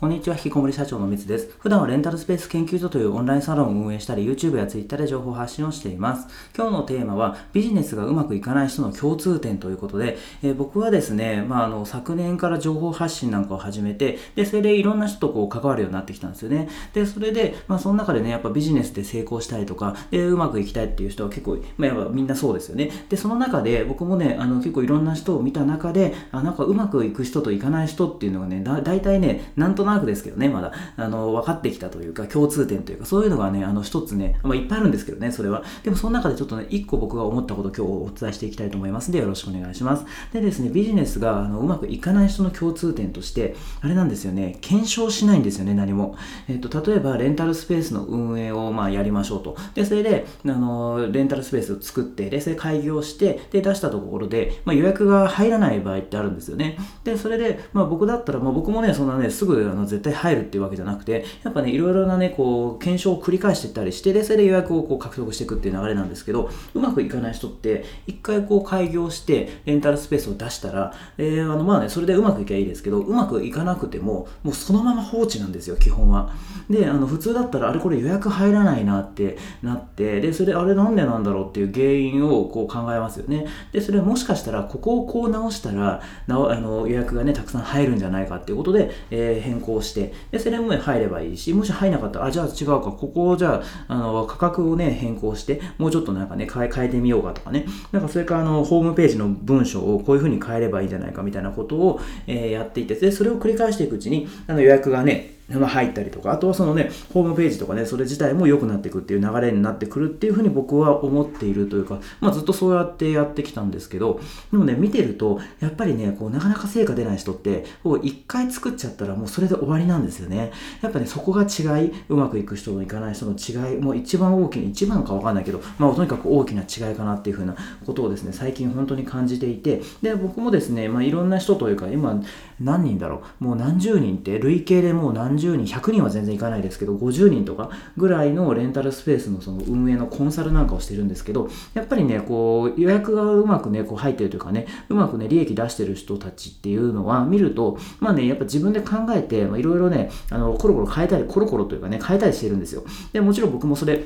[0.00, 1.54] こんにちは、引きこもり社長のみつです。
[1.58, 6.26] 普段はレンタルスペース研究所というオンラインサロンを運営したり、YouTube や Twitter で情報発信をしています。
[6.56, 16.70] 今日のテーマは、ビジネスがうまくいかない人の共通点ということで、えー、僕はですね、まあ、あの、昨年から情報発信なんかを始めて、で、それでいろんな人とこう関わるようになってきたんですよね。
[16.94, 22.90] で、それで、まあ、その中でね、やっぱビジネスで成功したいとか、で、うまくいきたいっていう人は結構、まあ、やっぱみんなそうですよね。
[23.10, 35.62] で、その中で、僕もね、あの、結構いろんな人を見た中で、あ、なんかうまくいく人といかない人っていうのがね、だ、大体ね、なんとなくですけどね、まだあの、分かってきたというか、共通点というか、そういうのがね、あの、一つね、まあ、いっぱいあるんですけどね、それは。
[35.82, 40.04] でも、その中でちょっとね、一個僕が思ったことを今日お伝えしていきたいと思いますので、よろしくお願いします。
[40.32, 46.16] でですね、ビジネスがあのうまくいかない人の共通点として、あれなんですよね、検証しないんですよね、何も。
[46.48, 49.56] えっ、と、例えば、レンタルスペースの運営を、まあ、やりましょうと。
[49.74, 56.78] で、それで、あの、レンタルスペースを作って、で、それ開業して、で、出したところで、まあ、予約が入らない場合ってあるんですよね。
[57.04, 76.32] で、それで、まあ、僕だったら、まあ、僕もね、そんなね、すぐあの絶対入るっていうわけじゃなくて、やっぱね、いろいろなね、こう、検証を繰り返していったりして、で、それで予約をこう獲得していくっていう流れなんですけど、うまくいかない人って、一回こう開業して、レンタルスペースを出したら、えー、あの、まあね、それでうまくいけばいいですけど、うまくいかなくても、もうそのまま放置なんですよ、基本は。
[76.68, 83.46] で、あの、普通だったら、あれこれ予約入らないなってなって、で、それであれなんでなんだろうっていう原因をこう考えますよね。
[83.72, 114.20] で、それもしかしたら、ここをこう直したら、なあの予約がね、たくさん入るんじゃないかっていうことで、えー、変更して、で、それも入ればいいし、もし入らなかったら、あ、じゃあ違うか、ここをじゃあ、あの、価格をね、変更して、もうちょっとなんかね、変え変えてみようかとかね、なんかそれからあの、ホームページの文章をこういう風に変えればいいんじゃないかみたいなことを、えー、やっていて、で、それを繰り返していくうちに、あの予約がね、入ったりとか、あとはそのね、ホームページとかね、それ自体も良くなっていくっていう流れになってくるっていうふうに僕は思っているというか、まあずっとそうやってやってきたんですけど、
[114.52, 120.52] でもね、見てると、やっぱりね、こう、なかなか成果出ない人って、こう、一回作っちゃったらもうそれで終わりなんですよね。
[120.82, 127.54] やっぱね、そこが違い、うまくいく人といかない人の違い、もう一番大きな、一番かわかんないけど、まあとにかく大きな違いかなっていうふうな
[127.86, 132.22] ことをですね、最近本当に感じていて、で、僕もですね、まあいろんな人というか、今、
[132.60, 152.84] 何人だろう、もう何十人って、累計でもう何十人、100人は全全然いかないですけど、50人とかぐらいのレンタルスペースのその運営のコンサルなんかをしてるんですけど、やっぱりね、こう、予約がうまくね、こう入ってるというかね、うまくね、利益出してる人たちっていうのは見ると、まあね、やっぱ自分で考えて、いろいろね、あの、コロコロ変えたり、コロコロというかね、変えたりしてるんですよ。
[153.12, 154.04] で、もちろん僕もそれ、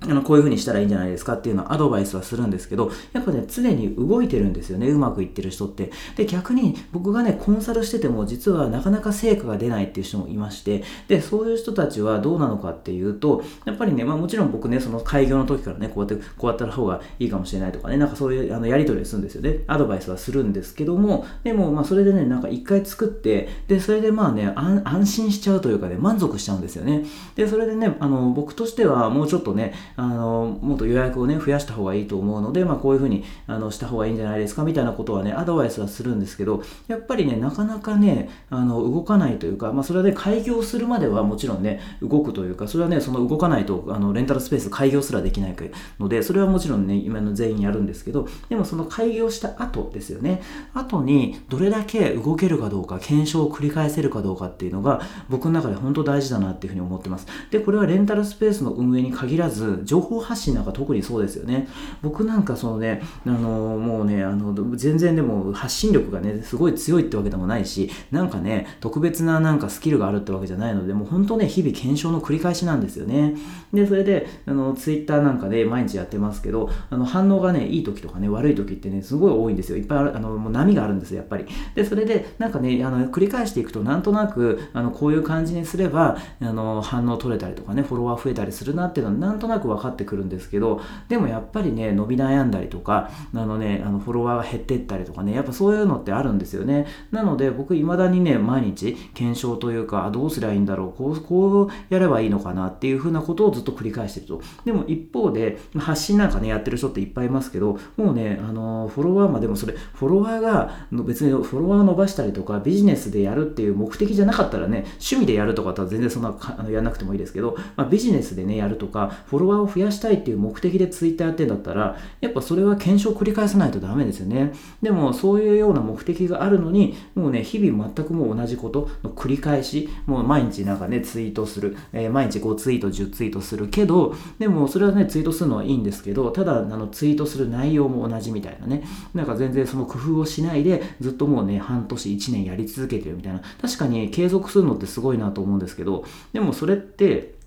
[0.00, 5.90] あの、こういう風にしたらいいんじゃないですかっていうのはアドバイスはするんですけど、やっぱね、常に動いてるんですよね、うまくいってる人って。
[6.16, 19.64] で、逆に僕がね、コンサルしてても実はなかなか成果が出ないっていう人もいまして、で、そういう人たちはどうなのかっていうと、やっぱりね、まあもちろん僕ね、その開業の時からね、こうやって、こうやった方がいいかもしれないとかね、なんかそういうあのやり取りするんですよね。
[19.66, 27.04] アドバイスはするんですけども、でもまあそれでね、なんか一回作って、で、それでまあね、安心しちゃうというかね、満足しちゃうんですよね。
[27.34, 45.56] で、それでね、あの、僕としてはもうちょっとね、あの、もっと予約をね、増やした方がいいと思うので、まあ、こういうふうにあのした方がいいんじゃないですかみたいなことはね、アドバイスはするんですけど、やっぱりね、なかなかね、あの動かないというか、まあ、それで、ね、開業するまではもちろんね、動くというか、それはね、その動かないと、あのレンタルスペース開業すらできない
[45.98, 50.42] ので、それはもちろんね、今の全員やるんですけど、でもその開業した後ですよね、
[50.74, 57.26] 後にどれだけ動けるかどうか、検証を繰り返せるかどうかっていうのが、僕の中で本当大事だなっていうふうに思ってます。
[57.50, 61.68] で、これはレンタルスペースの運営に限らず、情報発信なんか特にそうですよね。
[62.02, 73.34] 僕なんかそのね、あのもうね、あの全然でも発信力がね、すごい強いってわけでもないし、なんかね、特別ななんかスキルがあるってわけじゃないので、もう本当ね、日々検証の繰り返しなんですよね。
[73.72, 79.78] で、それで、あの、ツイッターなんかで毎日やってますけど、あの、反応がね、いい時とかね、悪い時ってね、すごい多いんですよ。
[79.78, 81.46] いっぱいある、あの、もう波があるんですよ、やっぱり。
[81.74, 96.86] で、それで、なんかね、あの、繰り返していくと、なんとなく、あの、こういう感じにすれば、あの、反応取れたりとかね、フォロワー増えたりするなっていうのは、なんとなく分かってくるんですけど、でもやっぱりね、伸び悩んだりとか、あのね、あのフォロワーが減ってったりとかね、やっぱそういうのってあるんですよね。
[97.10, 104.40] なので、僕、未だにね、毎日検証というか、どうすりゃいいんだろう、こう、こうやればいいのかなっていうふうなことをずっと繰り返してると。
[104.64, 124.52] でも一方で、発信なんかね、やってる人っていっぱいいますけど、もうね、あの、フォロワー、まあでもそれ、フォロワーが別にフォロワーを伸ばしたりとか、ビジネスでやるっていう目的じゃなかったらね、趣味でやるとかだったら全然そんなあのやらなくてもいいですけど、まあ、ビジネスでね、やるとか、フォロワワーを増やしたいっていう目的でツイッターやってんだったら、やっぱそれは検証を繰り返さないとダメですよね。
[124.82, 138.84] でも、そういうような目的があるのに、もうね、日々全くもう同じことの繰り返し、もう毎日なんかね、ツイートする、えー、毎日5ツイート、10ツイートするけど、でもそれはね、ツイートするのはいいんですけど、ただ、あの、ツイートする内容も同じみたいなね、
[139.14, 147.37] なんか全然その工夫をしないで、ずっともうね、半年、1年やり続けてるみたいな、確かに継続するのってすごいなと思うんですけど、でもそれって、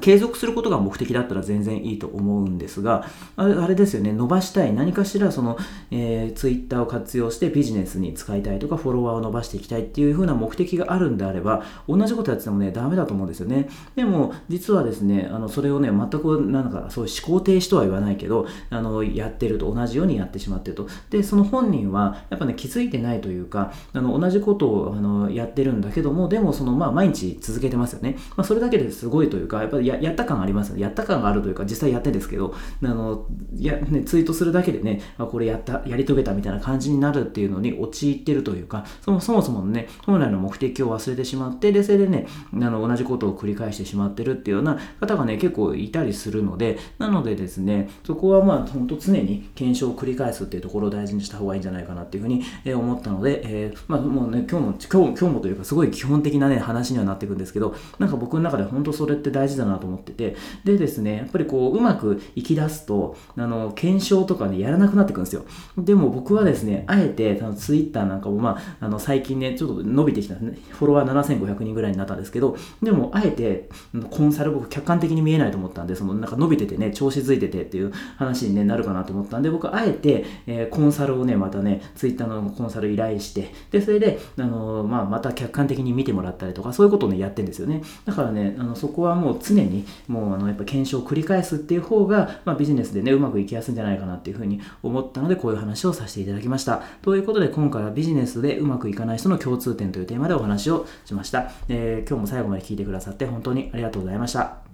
[0.00, 3.06] 継続することが目的だったら全然いいと思うんですが、
[3.36, 5.58] あれあれですよね、伸ばしたい、何かしらその、
[5.90, 13.68] えー、ツイッターを活用してビジネスに使いたいとか、フォロワーを伸ばしていきたいっていう風な目的があるんであれば、同じことやっててもね、ダメだと思うんですよね。
[13.94, 20.88] でも、実はですね、あのそれをね、全くなんかそう思考停止とは言わないけど、あのやってると同じようにやってしまってると。
[21.10, 28.16] で、その本人は、やっぱね、気づいてないというか、あの同じことをあのやってるんだけども、でも、その、まあ、毎日続けてますよね。
[28.36, 52.42] まあ、それだけですごいというか、やっぱりややった感ありますやった感があるというか、実際やってですけど、あの、や、ね、ツイートするだけでね、あ、これやった、やり遂げたみたいな感じになるっていうのに陥ってるというか、そもそもそもね、本来の目的を忘れてしまって、で、それでね、あの、同じことを繰り返してしまってるっていうような方がね、結構いたりするので、なのでですね、そこはまあ、本当常に検証を繰り返すっていうところを大事にした方がいいんじゃないかなっていうふうに
[52.74, 65.44] 思ったので、えー、まあ、もうね、今日も、今日今日もというか、すごい基本的なね、話にはなっていくんですけど、なんか僕の中で本当それって大事だなと思ってて、でですね、やっぱりこう、うまくいき出すと、あの、検証とかね、やらなくなってくるんですよ。
[65.78, 70.58] でも僕はですね、あえて、あのツイッターなんかも、まあ、あの、最近ね、ちょっと伸びてきたんですね。
[70.70, 73.68] フォロワー7500人ぐらいになったんですけど、でも、あえて、
[74.10, 87.82] コンサル僕客観的に見えないと思ったんで、その、なんか伸びててね、調子づいててっていう話に、ね、なるかなと思ったんで、僕あえて、えー、コンサルをね、またね、ツイッターのコンサル依頼して、で、それで、あのまあ、また客観的に見てもらったりとか、そういうことをね、やってんですよね。
[88.04, 96.82] だからね、あのそこはもう常に、もう、あの、やっぱ検証を繰り返すっていう方が、まあ、ビジネスでね、うまくいきやすいんじゃないかなっていうふうに思ったので、こういう話をさせていただきました。
[97.02, 101.50] ということで、今回はビジネスでうまくいかない人の共通点というテーマでお話をしました。
[101.68, 104.65] えー、今日も最後まで聞いてくださって本当にありがとうございました。